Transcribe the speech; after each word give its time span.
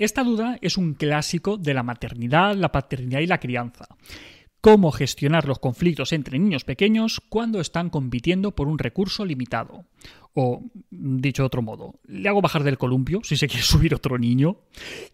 Esta 0.00 0.24
duda 0.24 0.56
es 0.62 0.78
un 0.78 0.94
clásico 0.94 1.58
de 1.58 1.74
la 1.74 1.82
maternidad, 1.82 2.56
la 2.56 2.72
paternidad 2.72 3.20
y 3.20 3.26
la 3.26 3.38
crianza. 3.38 3.84
Cómo 4.62 4.92
gestionar 4.92 5.46
los 5.46 5.58
conflictos 5.58 6.14
entre 6.14 6.38
niños 6.38 6.64
pequeños 6.64 7.20
cuando 7.28 7.60
están 7.60 7.90
compitiendo 7.90 8.52
por 8.52 8.66
un 8.66 8.78
recurso 8.78 9.26
limitado. 9.26 9.84
O, 10.32 10.62
dicho 10.90 11.42
de 11.42 11.48
otro 11.48 11.60
modo, 11.60 12.00
¿le 12.06 12.30
hago 12.30 12.40
bajar 12.40 12.64
del 12.64 12.78
columpio 12.78 13.20
si 13.22 13.36
se 13.36 13.46
quiere 13.46 13.62
subir 13.66 13.94
otro 13.94 14.16
niño? 14.16 14.62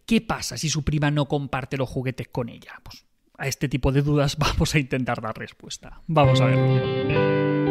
¿Qué 0.07 0.21
pasa 0.21 0.57
si 0.57 0.69
su 0.69 0.85
prima 0.85 1.11
no 1.11 1.27
comparte 1.27 1.77
los 1.77 1.91
juguetes 1.91 2.29
con 2.29 2.49
ella? 2.49 2.81
Pues 2.85 3.07
a 3.39 3.49
este 3.49 3.69
tipo 3.69 3.91
de 3.91 4.03
dudas 4.03 4.37
vamos 4.39 4.73
a 4.77 4.79
intentar 4.79 5.21
dar 5.21 5.37
respuesta. 5.37 6.01
Vamos 6.07 6.41
a 6.41 6.45
verlo. 6.45 7.66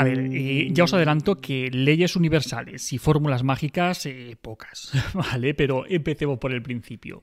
A 0.00 0.04
ver, 0.04 0.30
eh, 0.32 0.70
ya 0.72 0.84
os 0.84 0.94
adelanto 0.94 1.36
que 1.36 1.68
leyes 1.70 2.16
universales 2.16 2.90
y 2.94 2.96
fórmulas 2.96 3.42
mágicas, 3.42 4.06
eh, 4.06 4.34
pocas, 4.40 4.92
¿vale? 5.12 5.52
Pero 5.52 5.84
empecemos 5.86 6.38
por 6.38 6.52
el 6.52 6.62
principio. 6.62 7.22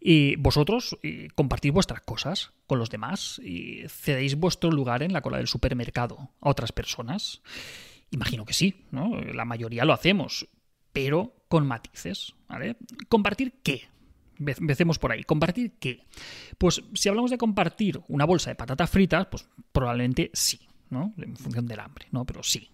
Y 0.00 0.34
vosotros 0.34 0.98
eh, 1.04 1.28
compartís 1.36 1.70
vuestras 1.70 2.00
cosas 2.00 2.52
con 2.66 2.80
los 2.80 2.90
demás 2.90 3.40
y 3.44 3.84
cedéis 3.86 4.34
vuestro 4.34 4.72
lugar 4.72 5.04
en 5.04 5.12
la 5.12 5.20
cola 5.20 5.36
del 5.36 5.46
supermercado 5.46 6.30
a 6.40 6.50
otras 6.50 6.72
personas. 6.72 7.42
Imagino 8.10 8.44
que 8.44 8.54
sí, 8.54 8.86
¿no? 8.90 9.20
La 9.20 9.44
mayoría 9.44 9.84
lo 9.84 9.92
hacemos, 9.92 10.48
pero 10.92 11.36
con 11.46 11.64
matices, 11.64 12.34
¿vale? 12.48 12.76
¿Compartir 13.08 13.60
qué? 13.62 13.82
Empecemos 14.36 14.98
por 14.98 15.12
ahí. 15.12 15.22
¿Compartir 15.22 15.74
qué? 15.78 16.06
Pues 16.58 16.82
si 16.92 17.08
hablamos 17.08 17.30
de 17.30 17.38
compartir 17.38 18.00
una 18.08 18.24
bolsa 18.24 18.50
de 18.50 18.56
patatas 18.56 18.90
fritas, 18.90 19.28
pues 19.30 19.48
probablemente 19.70 20.32
sí. 20.32 20.58
¿No? 20.90 21.14
En 21.18 21.36
función 21.36 21.66
del 21.66 21.80
hambre, 21.80 22.06
¿no? 22.10 22.24
Pero 22.24 22.42
sí. 22.42 22.70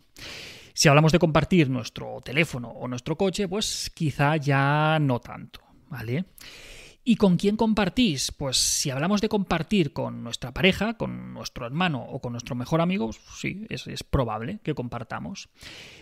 Si 0.74 0.88
hablamos 0.88 1.12
de 1.12 1.18
compartir 1.18 1.70
nuestro 1.70 2.20
teléfono 2.22 2.68
o 2.68 2.88
nuestro 2.88 3.16
coche, 3.16 3.48
pues 3.48 3.90
quizá 3.94 4.36
ya 4.36 4.98
no 5.00 5.20
tanto, 5.20 5.60
¿vale? 5.88 6.26
¿Y 7.08 7.14
con 7.14 7.36
quién 7.36 7.56
compartís? 7.56 8.32
Pues 8.32 8.56
si 8.56 8.90
hablamos 8.90 9.20
de 9.20 9.28
compartir 9.28 9.92
con 9.92 10.24
nuestra 10.24 10.50
pareja, 10.50 10.94
con 10.94 11.32
nuestro 11.32 11.64
hermano 11.64 12.02
o 12.02 12.20
con 12.20 12.32
nuestro 12.32 12.56
mejor 12.56 12.80
amigo, 12.80 13.12
sí, 13.12 13.64
es, 13.68 14.02
probable 14.02 14.58
que 14.64 14.74
compartamos. 14.74 15.48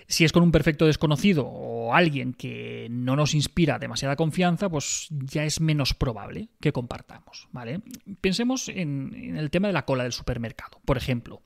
Si 0.07 0.25
es 0.25 0.33
con 0.33 0.43
un 0.43 0.51
perfecto 0.51 0.87
desconocido 0.87 1.47
o 1.47 1.93
alguien 1.93 2.33
que 2.33 2.89
no 2.91 3.17
nos 3.17 3.35
inspira 3.35 3.79
demasiada 3.79 4.17
confianza, 4.17 4.71
pues 4.71 5.09
ya 5.11 5.45
es 5.45 5.61
menos 5.61 5.93
probable 5.93 6.49
que 6.59 6.73
compartamos, 6.73 7.49
¿vale? 7.53 7.83
Pensemos 8.23 8.71
en, 8.71 9.37
el 9.37 9.51
tema 9.51 9.69
de 9.69 9.75
la 9.75 9.85
cola 9.85 10.05
del 10.05 10.13
supermercado, 10.13 10.81
por 10.87 10.97
ejemplo. 10.97 11.43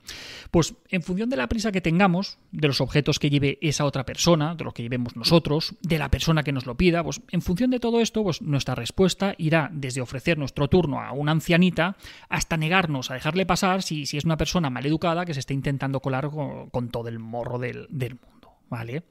Pues 0.53 0.75
en 0.89 1.03
función 1.03 1.31
de 1.31 1.37
la 1.37 1.49
prisa 1.49 1.73
que 1.73 1.81
tengamos, 1.81 2.39
de 2.53 2.69
los 2.69 2.81
objetos 2.81 3.19
que 3.19 3.29
lleve 3.29 3.59
esa 3.61 3.87
otra 3.87 4.07
persona, 4.07 4.55
de 4.55 4.63
los 4.63 4.73
que 4.73 4.83
llevemos 4.83 5.17
nosotros, 5.17 5.75
de 5.83 5.99
la 5.99 6.13
persona 6.13 6.45
que 6.45 6.53
nos 6.53 6.65
lo 6.65 6.77
pida, 6.77 7.03
pues 7.03 7.21
en 7.33 7.43
función 7.43 7.71
de 7.71 7.81
todo 7.81 8.01
esto, 8.01 8.23
pues 8.23 8.41
nuestra 8.41 8.77
respuesta 8.77 9.35
y 9.37 9.48
irá 9.49 9.69
desde 9.73 10.01
ofrecer 10.01 10.39
nuestro 10.39 10.69
turno 10.69 11.01
a 11.01 11.13
una 11.13 11.33
ancianita 11.33 11.97
hasta 12.29 12.57
negarnos 12.57 13.11
a 13.11 13.15
dejarle 13.15 13.45
pasar 13.45 13.83
si, 13.83 14.07
si 14.07 14.17
es 14.17 14.25
una 14.25 14.37
persona 14.37 14.71
maleducada 14.71 15.25
que 15.25 15.35
se 15.35 15.41
está 15.41 15.53
intentando 15.53 16.01
colar 16.01 16.31
con, 16.31 16.89
todo 16.91 17.09
el 17.09 17.19
morro 17.19 17.59
del, 17.59 17.87
del 17.91 18.15
mundo. 18.15 18.53
¿Vale? 18.71 19.05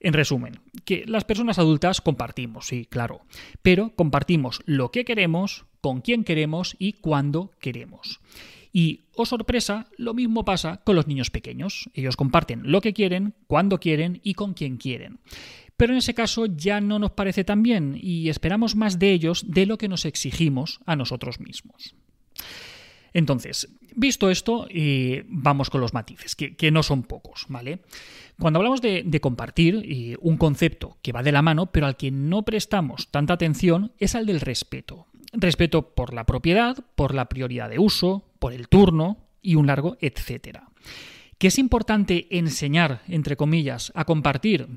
En 0.00 0.14
resumen, 0.14 0.60
que 0.84 1.04
las 1.06 1.24
personas 1.24 1.58
adultas 1.58 2.00
compartimos, 2.00 2.66
sí, 2.66 2.86
claro, 2.86 3.20
pero 3.60 3.94
compartimos 3.94 4.62
lo 4.64 4.90
que 4.90 5.04
queremos, 5.04 5.66
con 5.80 6.00
quién 6.00 6.24
queremos 6.24 6.74
y 6.78 6.94
cuándo 6.94 7.52
queremos. 7.60 8.20
Y, 8.72 9.02
oh 9.16 9.26
sorpresa, 9.26 9.88
lo 9.96 10.14
mismo 10.14 10.44
pasa 10.44 10.78
con 10.84 10.96
los 10.96 11.06
niños 11.06 11.30
pequeños. 11.30 11.90
Ellos 11.94 12.16
comparten 12.16 12.70
lo 12.70 12.80
que 12.80 12.92
quieren, 12.92 13.34
cuándo 13.46 13.80
quieren 13.80 14.20
y 14.22 14.34
con 14.34 14.54
quién 14.54 14.76
quieren. 14.76 15.18
Pero 15.80 15.94
en 15.94 15.98
ese 16.00 16.12
caso 16.12 16.44
ya 16.44 16.78
no 16.82 16.98
nos 16.98 17.12
parece 17.12 17.42
tan 17.42 17.62
bien 17.62 17.98
y 17.98 18.28
esperamos 18.28 18.76
más 18.76 18.98
de 18.98 19.12
ellos 19.12 19.46
de 19.48 19.64
lo 19.64 19.78
que 19.78 19.88
nos 19.88 20.04
exigimos 20.04 20.78
a 20.84 20.94
nosotros 20.94 21.40
mismos. 21.40 21.94
Entonces, 23.14 23.66
visto 23.96 24.28
esto, 24.28 24.66
eh, 24.68 25.24
vamos 25.26 25.70
con 25.70 25.80
los 25.80 25.94
matices, 25.94 26.36
que, 26.36 26.70
no 26.70 26.82
son 26.82 27.04
pocos, 27.04 27.46
¿vale? 27.48 27.80
Cuando 28.38 28.58
hablamos 28.58 28.82
de, 28.82 29.04
de 29.06 29.20
compartir, 29.22 29.82
eh, 29.88 30.18
un 30.20 30.36
concepto 30.36 30.98
que 31.00 31.12
va 31.12 31.22
de 31.22 31.32
la 31.32 31.40
mano, 31.40 31.72
pero 31.72 31.86
al 31.86 31.96
que 31.96 32.10
no 32.10 32.42
prestamos 32.42 33.10
tanta 33.10 33.32
atención, 33.32 33.92
es 33.96 34.14
al 34.14 34.26
del 34.26 34.42
respeto. 34.42 35.06
Respeto 35.32 35.94
por 35.94 36.12
la 36.12 36.26
propiedad, 36.26 36.76
por 36.94 37.14
la 37.14 37.30
prioridad 37.30 37.70
de 37.70 37.78
uso, 37.78 38.26
por 38.38 38.52
el 38.52 38.68
turno 38.68 39.16
y 39.40 39.54
un 39.54 39.66
largo 39.66 39.96
etcétera. 40.02 40.68
¿Que 41.40 41.46
es 41.46 41.58
importante 41.58 42.26
enseñar, 42.36 43.00
entre 43.08 43.34
comillas, 43.34 43.92
a 43.94 44.04
compartir? 44.04 44.68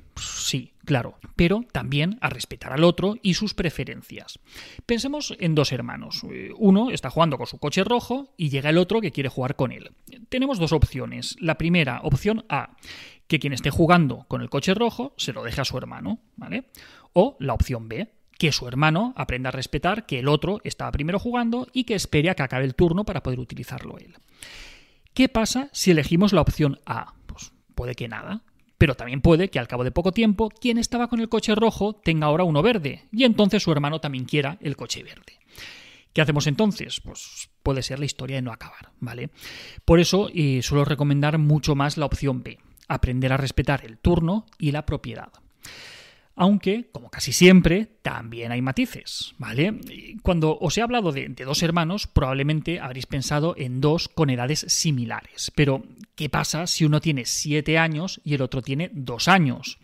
Sí, 0.54 0.72
claro, 0.86 1.18
pero 1.36 1.66
también 1.72 2.20
a 2.22 2.30
respetar 2.30 2.74
al 2.74 2.84
otro 2.84 3.16
y 3.24 3.34
sus 3.34 3.56
preferencias. 3.56 4.38
Pensemos 4.86 5.36
en 5.40 5.56
dos 5.56 5.72
hermanos. 5.72 6.22
Uno 6.60 6.92
está 6.92 7.10
jugando 7.10 7.40
con 7.40 7.48
su 7.48 7.58
coche 7.58 7.84
rojo 7.84 8.36
y 8.38 8.50
llega 8.50 8.70
el 8.70 8.78
otro 8.78 9.02
que 9.02 9.12
quiere 9.12 9.30
jugar 9.30 9.56
con 9.56 9.72
él. 9.72 9.96
Tenemos 10.30 10.60
dos 10.60 10.72
opciones. 10.72 11.36
La 11.40 11.58
primera, 11.58 12.02
opción 12.04 12.46
A, 12.50 12.78
que 13.26 13.40
quien 13.40 13.54
esté 13.54 13.72
jugando 13.72 14.28
con 14.28 14.42
el 14.42 14.52
coche 14.52 14.76
rojo 14.76 15.16
se 15.18 15.34
lo 15.34 15.42
deje 15.42 15.60
a 15.60 15.66
su 15.66 15.76
hermano, 15.76 16.20
¿vale? 16.36 16.66
O 17.14 17.36
la 17.40 17.56
opción 17.56 17.90
B, 17.90 18.14
que 18.38 18.52
su 18.52 18.68
hermano 18.68 19.16
aprenda 19.18 19.50
a 19.50 19.54
respetar 19.54 20.06
que 20.06 20.20
el 20.20 20.28
otro 20.28 20.62
estaba 20.64 20.92
primero 20.92 21.18
jugando 21.18 21.68
y 21.74 21.86
que 21.86 21.96
espere 21.96 22.30
a 22.30 22.36
que 22.36 22.44
acabe 22.44 22.66
el 22.66 22.76
turno 22.76 23.06
para 23.06 23.24
poder 23.24 23.40
utilizarlo 23.40 23.98
él. 23.98 24.18
¿Qué 25.16 25.30
pasa 25.30 25.70
si 25.74 25.90
elegimos 25.90 26.32
la 26.32 26.42
opción 26.42 26.80
A? 26.86 27.16
Pues 27.26 27.54
puede 27.74 27.96
que 27.96 28.08
nada. 28.08 28.44
Pero 28.84 28.96
también 28.96 29.22
puede 29.22 29.48
que 29.48 29.60
al 29.60 29.68
cabo 29.70 29.86
de 29.86 29.92
poco 29.94 30.12
tiempo 30.12 30.50
quien 30.50 30.78
estaba 30.78 31.08
con 31.08 31.22
el 31.22 31.30
coche 31.30 31.56
rojo 31.56 31.94
tenga 31.94 32.28
ahora 32.28 32.44
uno 32.44 32.62
verde 32.62 33.06
y 33.14 33.24
entonces 33.24 33.64
su 33.64 33.72
hermano 33.72 34.02
también 34.02 34.26
quiera 34.26 34.58
el 34.60 34.76
coche 34.76 35.04
verde. 35.04 35.40
¿Qué 36.12 36.22
hacemos 36.22 36.48
entonces? 36.48 37.00
Pues 37.00 37.50
puede 37.64 37.82
ser 37.82 38.00
la 38.00 38.06
historia 38.06 38.36
de 38.36 38.42
no 38.42 38.52
acabar, 38.52 38.92
¿vale? 39.00 39.30
Por 39.86 40.02
eso 40.02 40.28
eh, 40.34 40.60
suelo 40.64 40.84
recomendar 40.84 41.38
mucho 41.38 41.76
más 41.76 41.98
la 41.98 42.06
opción 42.06 42.44
B, 42.44 42.60
aprender 42.90 43.32
a 43.32 43.38
respetar 43.38 43.86
el 43.86 44.00
turno 44.00 44.48
y 44.60 44.72
la 44.72 44.86
propiedad 44.86 45.32
aunque, 46.36 46.90
como 46.92 47.10
casi 47.10 47.32
siempre, 47.32 47.86
también 48.02 48.52
hay 48.52 48.62
matices, 48.62 49.36
¿vale? 49.38 49.80
Cuando 50.24 50.58
os 50.60 50.78
he 50.78 50.82
hablado 50.82 51.12
de, 51.12 51.30
dos 51.30 51.62
hermanos, 51.62 52.08
probablemente 52.08 52.80
habréis 52.80 53.06
pensado 53.06 53.54
en 53.58 53.82
dos 53.82 54.08
con 54.08 54.30
edades 54.30 54.66
similares. 54.68 55.52
Pero, 55.54 55.84
¿qué 56.16 56.30
pasa 56.30 56.66
si 56.66 56.86
uno 56.86 57.02
tiene 57.02 57.26
siete 57.26 57.78
años 57.78 58.20
y 58.24 58.34
el 58.34 58.42
otro 58.42 58.64
tiene 58.64 58.90
dos 58.94 59.28
años? 59.28 59.78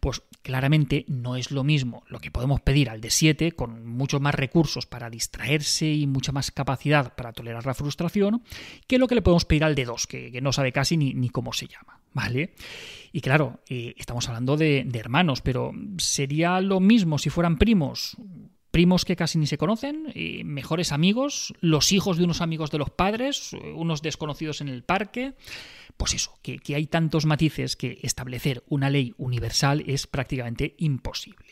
Pues 0.00 0.22
claramente 0.42 1.04
no 1.06 1.36
es 1.36 1.50
lo 1.50 1.64
mismo 1.64 2.02
lo 2.08 2.18
que 2.18 2.30
podemos 2.30 2.62
pedir 2.62 2.88
al 2.88 3.02
de 3.02 3.10
siete, 3.10 3.52
con 3.52 3.86
muchos 3.86 4.22
más 4.22 4.34
recursos 4.34 4.86
para 4.86 5.10
distraerse 5.10 5.86
y 5.86 6.06
mucha 6.06 6.32
más 6.32 6.50
capacidad 6.50 7.14
para 7.14 7.32
tolerar 7.32 7.66
la 7.66 7.74
frustración, 7.74 8.42
que 8.86 8.98
lo 8.98 9.06
que 9.06 9.16
le 9.16 9.22
podemos 9.22 9.44
pedir 9.44 9.64
al 9.64 9.74
de 9.74 9.84
dos, 9.84 10.06
que, 10.06 10.40
no 10.40 10.52
sabe 10.52 10.72
casi 10.72 10.96
ni 10.96 11.28
cómo 11.28 11.52
se 11.52 11.66
llama. 11.66 11.99
¿Vale? 12.12 12.54
Y 13.12 13.20
claro, 13.20 13.60
eh, 13.68 13.94
estamos 13.96 14.28
hablando 14.28 14.56
de, 14.56 14.88
hermanos, 14.94 15.42
pero 15.42 15.72
¿sería 15.98 16.60
lo 16.60 16.80
mismo 16.80 17.18
si 17.18 17.30
fueran 17.30 17.56
primos? 17.56 18.16
Primos 18.70 19.04
que 19.04 19.16
casi 19.16 19.38
ni 19.38 19.46
se 19.46 19.58
conocen, 19.58 20.12
eh, 20.14 20.44
mejores 20.44 20.92
amigos, 20.92 21.54
los 21.60 21.92
hijos 21.92 22.18
de 22.18 22.24
unos 22.24 22.40
amigos 22.40 22.70
de 22.70 22.78
los 22.78 22.90
padres, 22.90 23.52
unos 23.74 24.00
desconocidos 24.00 24.60
en 24.60 24.68
el 24.68 24.84
parque. 24.84 25.34
Pues 25.96 26.14
eso, 26.14 26.38
que 26.42 26.74
hay 26.74 26.86
tantos 26.86 27.26
matices 27.26 27.76
que 27.76 27.98
establecer 28.02 28.62
una 28.68 28.88
ley 28.88 29.12
universal 29.18 29.82
es 29.86 30.06
prácticamente 30.06 30.74
imposible. 30.78 31.46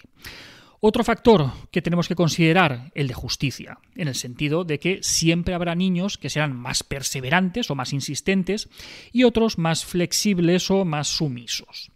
Otro 0.81 1.03
factor 1.03 1.51
que 1.73 1.83
tenemos 1.83 2.07
que 2.07 2.15
considerar, 2.15 2.93
el 2.95 3.09
de 3.09 3.15
justicia, 3.15 3.79
en 3.97 4.07
el 4.07 4.15
sentido 4.15 4.65
de 4.65 4.79
que 4.79 5.01
siempre 5.03 5.55
habrá 5.55 5.75
niños 5.75 6.19
que 6.19 6.31
serán 6.31 6.55
más 6.55 6.85
perseverantes 6.85 7.71
o 7.71 7.75
más 7.75 7.93
insistentes 7.93 8.69
y 9.13 9.25
otros 9.25 9.59
más 9.59 9.85
flexibles 9.85 10.71
o 10.71 10.85
más 10.85 11.09
sumisos. 11.09 11.91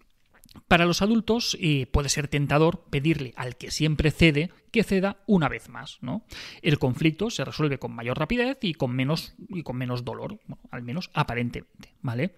Para 0.69 0.85
los 0.85 1.01
adultos 1.01 1.57
eh, 1.61 1.87
puede 1.87 2.09
ser 2.09 2.29
tentador 2.29 2.85
pedirle 2.91 3.33
al 3.37 3.57
que 3.57 3.71
siempre 3.71 4.11
cede 4.11 4.51
que 4.71 4.83
ceda 4.83 5.23
una 5.27 5.49
vez 5.49 5.69
más. 5.69 5.99
¿no? 6.01 6.25
El 6.61 6.79
conflicto 6.79 7.31
se 7.31 7.45
resuelve 7.45 7.79
con 7.79 7.93
mayor 7.93 8.19
rapidez 8.19 8.59
y 8.63 8.75
con 8.75 8.95
menos, 8.95 9.35
y 9.49 9.63
con 9.63 9.77
menos 9.77 10.05
dolor, 10.05 10.41
al 10.71 10.83
menos 10.83 11.11
aparentemente. 11.15 11.95
¿vale? 12.01 12.35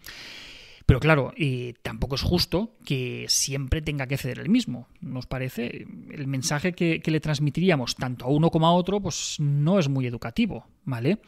Pero 0.87 1.01
claro, 1.01 1.33
eh, 1.37 1.75
tampoco 1.83 2.15
es 2.15 2.23
justo 2.23 2.77
que 2.85 3.25
siempre 3.29 3.81
tenga 3.81 4.07
que 4.07 4.19
ceder 4.19 4.39
el 4.39 4.51
mismo. 4.51 4.89
¿Nos 5.01 5.27
parece? 5.27 5.87
El 6.13 6.27
mensaje 6.27 6.75
que, 6.75 7.01
que, 7.01 7.11
le 7.11 7.21
transmitiríamos 7.21 7.95
tanto 7.95 8.27
a 8.27 8.29
uno 8.29 8.51
como 8.51 8.67
a 8.67 8.73
otro, 8.75 9.01
pues 9.01 9.37
no 9.39 9.79
es 9.79 9.89
muy 9.89 10.07
educativo, 10.07 10.67
¿vale? 10.85 11.21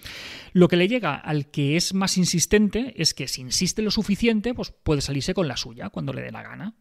Lo 0.53 0.69
que 0.69 0.77
le 0.77 0.89
llega 0.89 1.15
al 1.15 1.51
que 1.51 1.77
es 1.77 1.95
más 1.95 2.19
insistente 2.19 2.93
es 2.97 3.15
que 3.15 3.29
si 3.29 3.41
insiste 3.41 3.81
lo 3.81 3.91
suficiente, 3.91 4.53
pues 4.53 4.73
puede 4.83 5.01
salirse 5.01 5.33
con 5.33 5.49
la 5.49 5.57
suya 5.57 5.89
cuando 5.89 6.13
le 6.13 6.23
dé 6.23 6.33
la 6.33 6.43
gana. 6.43 6.75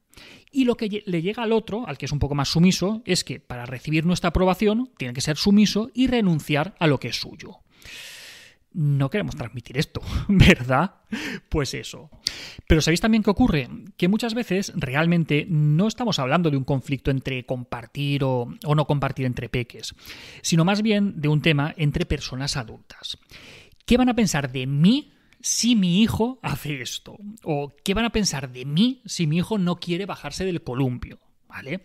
Y 0.52 0.66
lo 0.66 0.76
que 0.76 1.04
le 1.06 1.22
llega 1.22 1.44
al 1.44 1.54
otro, 1.54 1.88
al 1.88 1.98
que 1.98 2.06
es 2.06 2.12
un 2.12 2.20
poco 2.20 2.36
más 2.36 2.50
sumiso, 2.50 3.02
es 3.06 3.24
que 3.24 3.40
para 3.40 3.66
recibir 3.66 4.06
nuestra 4.06 4.30
aprobación 4.30 4.92
tiene 4.98 5.14
que 5.14 5.22
ser 5.22 5.38
sumiso 5.38 5.92
y 5.94 6.08
renunciar 6.08 6.76
a 6.80 6.88
lo 6.88 7.00
que 7.00 7.10
es 7.10 7.18
suyo. 7.18 7.60
no 8.74 9.10
queremos 9.10 9.36
transmitir 9.38 9.78
esto, 9.78 10.02
¿verdad? 10.28 10.96
Pues 11.48 11.74
eso. 11.74 12.10
Pero 12.68 12.82
¿sabéis 12.82 13.02
también 13.02 13.24
qué 13.24 13.30
ocurre? 13.30 13.70
Que 13.98 14.08
muchas 14.08 14.34
veces 14.34 14.74
realmente 14.76 15.46
no 15.50 15.88
estamos 15.88 16.20
hablando 16.20 16.50
de 16.50 16.58
un 16.58 16.64
conflicto 16.64 17.12
entre 17.12 17.46
compartir 17.46 18.24
o, 18.24 18.48
o 18.66 18.76
no 18.76 18.86
compartir 18.86 19.26
entre 19.26 19.50
peques, 19.50 19.96
sino 20.42 20.66
más 20.66 20.82
bien 20.82 21.20
de 21.22 21.28
un 21.28 21.42
tema 21.42 21.74
entre 21.78 22.06
personas 22.06 22.58
adultas. 22.58 23.18
¿Qué 23.86 23.98
van 23.98 24.10
a 24.10 24.16
pensar 24.16 24.52
de 24.52 24.66
mí 24.66 25.14
si 25.42 25.76
mi 25.76 26.02
hijo 26.02 26.40
hace 26.42 26.82
esto? 26.82 27.18
¿O 27.44 27.74
qué 27.84 27.94
van 27.94 28.06
a 28.06 28.12
pensar 28.12 28.52
de 28.52 28.66
mí 28.66 29.02
si 29.06 29.28
mi 29.28 29.38
hijo 29.38 29.58
no 29.58 29.76
quiere 29.76 30.06
bajarse 30.06 30.46
del 30.46 30.64
columpio? 30.64 31.20
¿Vale? 31.48 31.84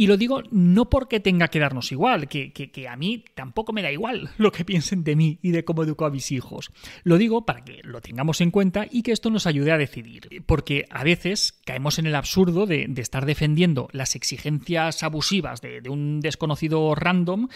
Y 0.00 0.06
lo 0.06 0.16
digo 0.16 0.42
no 0.50 0.88
porque 0.88 1.20
tenga 1.20 1.48
que 1.48 1.58
darnos 1.58 1.92
igual, 1.92 2.26
que, 2.26 2.54
que, 2.54 2.88
a 2.88 2.96
mí 2.96 3.22
tampoco 3.34 3.74
me 3.74 3.82
da 3.82 3.92
igual 3.92 4.30
lo 4.38 4.50
que 4.50 4.64
piensen 4.64 5.04
de 5.04 5.14
mí 5.14 5.38
y 5.42 5.50
de 5.50 5.62
cómo 5.62 5.82
educo 5.82 6.06
a 6.06 6.10
mis 6.10 6.32
hijos. 6.32 6.70
Lo 7.04 7.18
digo 7.18 7.44
para 7.44 7.66
que 7.66 7.82
lo 7.84 8.00
tengamos 8.00 8.40
en 8.40 8.50
cuenta 8.50 8.86
y 8.90 9.02
que 9.02 9.12
esto 9.12 9.28
nos 9.28 9.46
ayude 9.46 9.72
a 9.72 9.76
decidir. 9.76 10.42
Porque 10.46 10.86
a 10.88 11.04
veces 11.04 11.52
caemos 11.66 11.98
en 11.98 12.06
el 12.06 12.14
absurdo 12.14 12.64
de, 12.64 12.90
estar 12.96 13.26
defendiendo 13.26 13.90
las 13.92 14.16
exigencias 14.16 15.02
abusivas 15.02 15.60
de, 15.60 15.82
de 15.82 15.90
un 15.90 16.20
desconocido 16.20 16.94
random 16.94 17.48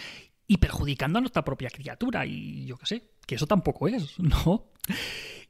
y 0.46 0.58
perjudicando 0.58 1.20
a 1.20 1.23
nuestra 1.23 1.46
propia 1.46 1.70
criatura. 1.70 2.26
Y 2.26 2.67
yo 2.67 2.76
qué 2.76 2.85
sé, 2.85 3.05
que 3.26 3.37
eso 3.37 3.46
tampoco 3.46 3.88
es, 3.88 4.19
¿no? 4.19 4.67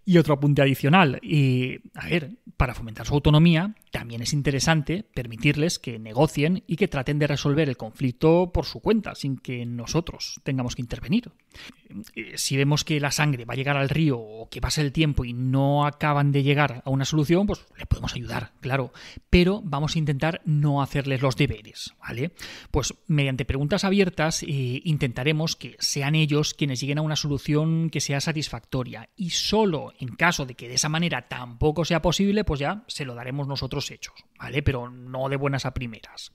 Y 0.05 0.19
otro 0.19 0.35
apunte 0.35 0.61
adicional, 0.61 1.19
y 1.23 1.79
a 1.95 2.07
ver, 2.07 2.37
para 2.57 2.75
fomentar 2.75 3.07
su 3.07 3.15
autonomía, 3.15 3.75
también 3.91 4.23
es 4.23 4.33
interesante 4.33 5.05
permitirles 5.15 5.79
que 5.79 5.99
negocien 5.99 6.63
y 6.67 6.77
que 6.77 6.89
traten 6.89 7.19
de 7.19 7.27
resolver 7.27 7.69
el 7.69 7.77
conflicto 7.77 8.51
por 8.53 8.67
su 8.67 8.81
cuenta, 8.81 9.15
sin 9.15 9.39
que 9.39 9.65
nosotros 9.65 10.41
tengamos 10.43 10.75
que 10.75 10.83
intervenir. 10.83 11.31
Eh, 12.15 12.33
si 12.37 12.57
vemos 12.57 12.85
que 12.85 13.01
la 13.01 13.13
sangre 13.13 13.45
va 13.45 13.55
a 13.55 13.57
llegar 13.57 13.77
al 13.77 13.89
río 13.89 14.19
o 14.19 14.49
que 14.49 14.61
pasa 14.61 14.81
el 14.81 14.93
tiempo 14.93 15.25
y 15.25 15.33
no 15.33 15.87
acaban 15.87 16.33
de 16.33 16.43
llegar 16.43 16.83
a 16.85 16.91
una 16.91 17.05
solución, 17.05 17.47
pues 17.47 17.65
le 17.79 17.87
podemos 17.87 18.15
ayudar, 18.15 18.53
claro, 18.61 18.93
pero 19.31 19.63
vamos 19.65 19.95
a 19.95 19.99
intentar 19.99 20.41
no 20.45 20.83
hacerles 20.83 21.23
los 21.23 21.37
deberes, 21.37 21.95
¿vale? 22.01 22.33
Pues 22.71 22.95
mediante 23.07 23.45
preguntas 23.45 23.85
abiertas 23.85 24.43
eh, 24.43 24.47
intentaremos 24.85 25.57
que 25.57 25.77
sean 25.79 26.15
ellos 26.15 26.55
quienes 26.55 26.81
lleguen 26.81 26.99
a 26.99 27.03
una 27.03 27.17
solución 27.17 27.91
que 27.91 28.01
sea 28.01 28.21
satisfactoria 28.21 29.09
y 29.17 29.31
solo 29.31 29.94
en 29.99 30.17
caso 30.17 30.47
de 30.47 30.55
que 30.55 30.69
de 30.69 30.75
esa 30.75 30.89
manera 30.89 31.29
tampoco 31.29 31.85
sea 31.85 32.03
posible, 32.03 32.45
pues 32.45 32.61
ya 32.61 32.85
se 32.87 33.05
lo 33.05 33.15
daremos 33.15 33.47
nosotros 33.47 33.91
hechos, 33.91 34.15
¿vale? 34.39 34.63
Pero 34.63 34.91
no 34.91 35.29
de 35.29 35.37
buenas 35.37 35.67
a 35.67 35.75
primeras. 35.75 36.33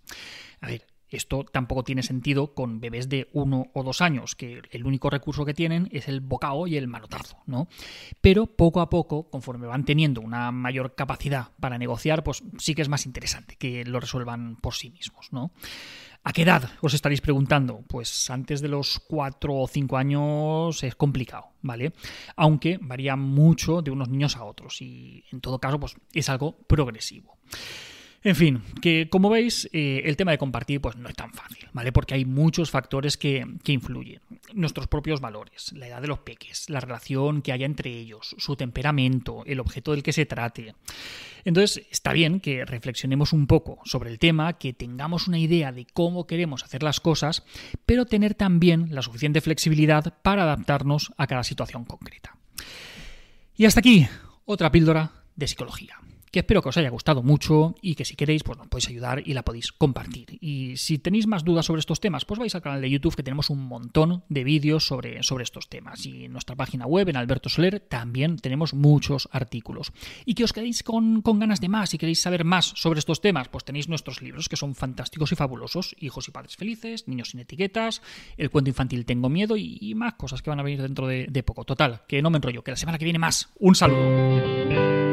A 0.62 0.68
ver, 0.68 0.86
esto 1.10 1.46
tampoco 1.52 1.84
tiene 1.84 2.04
sentido 2.04 2.54
con 2.54 2.80
bebés 2.80 3.10
de 3.10 3.30
uno 3.34 3.68
o 3.74 3.84
dos 3.84 4.02
años, 4.02 4.36
que 4.36 4.62
el 4.72 4.86
único 4.86 5.10
recurso 5.10 5.46
que 5.46 5.54
tienen 5.54 5.90
es 5.92 6.08
el 6.08 6.22
bocao 6.22 6.68
y 6.68 6.78
el 6.78 6.88
manotazo, 6.88 7.38
¿no? 7.46 7.68
Pero 8.22 8.46
poco 8.46 8.82
a 8.82 8.90
poco, 8.90 9.30
conforme 9.30 9.68
van 9.68 9.86
teniendo 9.86 10.22
una 10.22 10.52
mayor 10.52 10.96
capacidad 10.96 11.50
para 11.60 11.78
negociar, 11.78 12.24
pues 12.24 12.44
sí 12.58 12.76
que 12.76 12.82
es 12.82 12.90
más 12.90 13.06
interesante 13.06 13.56
que 13.56 13.86
lo 13.86 14.00
resuelvan 14.00 14.56
por 14.58 14.76
sí 14.76 14.90
mismos, 14.90 15.32
¿no? 15.32 15.52
¿A 16.24 16.34
qué 16.34 16.42
edad 16.42 16.70
os 16.82 16.94
estaréis 16.94 17.22
preguntando? 17.22 17.84
Pues 17.88 18.30
antes 18.30 18.62
de 18.62 18.68
los 18.68 19.00
cuatro 19.00 19.56
o 19.56 19.68
cinco 19.68 19.98
años 19.98 20.84
es 20.84 20.96
complicado, 20.96 21.54
¿vale? 21.62 21.94
Aunque 22.36 22.78
varía 22.82 23.16
mucho 23.16 23.82
de 23.82 23.92
unos 23.92 24.10
niños 24.10 24.36
a 24.36 24.44
otros 24.44 24.82
y 24.82 25.24
en 25.32 25.40
todo 25.40 25.60
caso 25.60 25.80
pues 25.80 25.96
es 26.14 26.28
algo 26.30 26.58
progresivo. 26.68 27.38
En 28.22 28.36
fin, 28.36 28.62
que 28.82 29.08
como 29.10 29.30
veis, 29.30 29.70
eh, 29.72 30.02
el 30.04 30.18
tema 30.18 30.32
de 30.32 30.38
compartir 30.38 30.82
pues 30.82 30.98
no 30.98 31.08
es 31.08 31.16
tan 31.16 31.32
fácil, 31.32 31.70
¿vale? 31.72 31.94
Porque 31.94 32.16
hay 32.16 32.26
muchos 32.26 32.70
factores 32.70 33.16
que, 33.16 33.46
que, 33.64 33.72
influyen. 33.72 34.20
Nuestros 34.54 34.88
propios 34.88 35.22
valores, 35.22 35.72
la 35.74 35.88
edad 35.88 36.02
de 36.02 36.10
los 36.10 36.20
peques, 36.20 36.70
la 36.70 36.82
relación 36.82 37.42
que 37.42 37.54
haya 37.54 37.66
entre 37.66 37.92
ellos, 37.92 38.36
su 38.38 38.58
temperamento, 38.58 39.44
el 39.46 39.62
objeto 39.62 39.92
del 39.92 40.04
que 40.04 40.12
se 40.12 40.26
trate. 40.26 40.76
Entonces, 41.46 41.88
está 41.92 42.12
bien 42.12 42.42
que 42.42 42.66
reflexionemos 42.66 43.32
un 43.32 43.48
poco 43.48 43.80
sobre 43.86 44.10
el 44.10 44.20
tema, 44.20 44.58
que 44.58 44.74
tengamos 44.74 45.30
una 45.30 45.40
idea 45.40 45.72
de 45.72 45.86
cómo 45.86 46.28
queremos 46.28 46.66
hacer 46.66 46.84
las 46.84 47.00
cosas, 47.00 47.46
pero 47.86 48.06
tener 48.06 48.36
también 48.36 48.94
la 48.94 49.02
suficiente 49.02 49.40
flexibilidad 49.40 50.20
para 50.22 50.44
adaptarnos 50.44 51.14
a 51.16 51.26
cada 51.28 51.46
situación 51.46 51.86
concreta. 51.86 52.36
Y 53.56 53.66
hasta 53.66 53.80
aquí, 53.80 54.08
otra 54.44 54.72
píldora 54.72 55.12
de 55.38 55.48
psicología 55.48 55.96
que 56.32 56.40
espero 56.40 56.62
que 56.62 56.70
os 56.70 56.78
haya 56.78 56.90
gustado 56.90 57.24
mucho 57.24 57.76
y 57.82 57.96
que 57.96 58.06
si 58.06 58.16
queréis 58.16 58.44
pues 58.44 58.58
nos 58.58 58.68
podéis 58.68 58.90
ayudar 58.90 59.22
y 59.26 59.34
la 59.34 59.44
podéis 59.44 59.72
compartir. 59.72 60.38
Y 60.42 60.78
si 60.78 60.98
tenéis 60.98 61.28
más 61.28 61.44
dudas 61.44 61.66
sobre 61.66 61.80
estos 61.80 62.00
temas, 62.00 62.26
pues 62.26 62.40
vais 62.40 62.54
al 62.56 62.62
canal 62.62 62.82
de 62.82 62.90
YouTube 62.90 63.16
que 63.16 63.24
tenemos 63.24 63.50
un 63.50 63.64
montón 63.66 64.24
de 64.30 64.44
vídeos 64.44 64.86
sobre, 64.86 65.24
sobre 65.24 65.44
estos 65.44 65.70
temas. 65.70 66.06
Y 66.06 66.26
en 66.26 66.34
nuestra 66.34 66.56
página 66.56 66.86
web, 66.86 67.10
en 67.10 67.18
Alberto 67.18 67.50
Soler, 67.50 67.80
también 67.80 68.38
tenemos 68.38 68.74
muchos 68.74 69.30
artículos. 69.32 69.92
Y 70.26 70.34
que 70.36 70.44
os 70.44 70.54
quedéis 70.54 70.84
con, 70.84 71.22
ganas 71.24 71.62
de 71.62 71.70
más 71.70 71.94
y 71.94 71.98
queréis 71.98 72.22
saber 72.22 72.44
más 72.44 72.74
sobre 72.76 73.00
estos 73.00 73.22
temas, 73.22 73.48
pues 73.48 73.64
tenéis 73.64 73.88
nuestros 73.88 74.22
libros 74.22 74.50
que 74.50 74.58
son 74.58 74.76
fantásticos 74.76 75.32
y 75.32 75.36
fabulosos. 75.36 75.96
Hijos 76.00 76.28
y 76.28 76.32
padres 76.32 76.56
felices, 76.56 77.08
niños 77.08 77.30
sin 77.30 77.40
etiquetas, 77.40 78.02
el 78.38 78.50
cuento 78.50 78.70
infantil 78.70 79.06
Tengo 79.06 79.30
miedo 79.30 79.56
y, 79.58 79.94
más 79.96 80.14
cosas 80.14 80.42
que 80.42 80.50
van 80.50 80.60
a 80.60 80.64
venir 80.64 80.82
dentro 80.82 81.08
de, 81.08 81.28
de 81.30 81.44
poco. 81.44 81.66
Total, 81.66 82.02
que 82.08 82.22
no 82.22 82.30
me 82.30 82.38
enrollo, 82.38 82.64
que 82.64 82.72
la 82.72 82.78
semana 82.78 82.98
que 82.98 83.06
viene 83.06 83.20
más. 83.20 83.50
Un 83.60 83.76
saludo. 83.76 85.09